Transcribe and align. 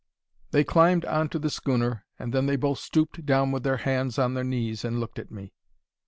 They 0.49 0.63
climbed 0.63 1.05
on 1.05 1.29
to 1.29 1.37
the 1.37 1.51
schooner, 1.51 2.05
and 2.17 2.33
then 2.33 2.47
they 2.47 2.55
both 2.55 2.79
stooped 2.79 3.23
down 3.23 3.51
with 3.51 3.61
their 3.61 3.77
hands 3.77 4.17
on 4.17 4.33
their 4.33 4.43
knees 4.43 4.83
and 4.83 4.99
looked 4.99 5.19
at 5.19 5.29
me. 5.29 5.53